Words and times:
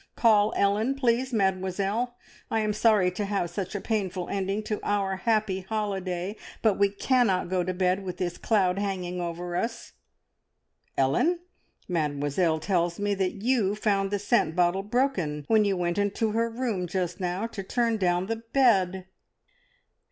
Call 0.15 0.51
Ellen, 0.55 0.95
please, 0.95 1.31
Mademoiselle. 1.31 2.15
I 2.49 2.61
am 2.61 2.73
sorry 2.73 3.11
to 3.11 3.23
have 3.25 3.51
such 3.51 3.75
a 3.75 3.79
painful 3.79 4.29
ending 4.29 4.63
to 4.63 4.79
our 4.81 5.17
happy 5.17 5.59
holiday, 5.59 6.37
but 6.63 6.79
we 6.79 6.89
cannot 6.89 7.49
go 7.51 7.63
to 7.63 7.71
bed 7.71 8.03
with 8.03 8.17
this 8.17 8.39
cloud 8.39 8.79
hanging 8.79 9.21
over 9.21 9.55
us. 9.55 9.93
Ellen, 10.97 11.41
Mademoiselle 11.87 12.59
tells 12.59 12.99
me 12.99 13.13
that 13.13 13.43
you 13.43 13.75
found 13.75 14.09
the 14.09 14.17
scent 14.17 14.55
bottle 14.55 14.81
broken 14.81 15.45
when 15.47 15.65
you 15.65 15.77
went 15.77 15.99
into 15.99 16.31
her 16.31 16.49
room 16.49 16.87
just 16.87 17.19
now 17.19 17.45
to 17.45 17.61
turn 17.61 17.97
down 17.97 18.25
the 18.25 18.37
bed!" 18.37 19.05